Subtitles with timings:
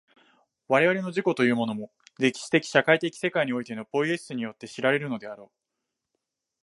[0.67, 6.17] 我々の自己というものも、歴史的社会的世界においてのポイエシスによって知られるのであろう。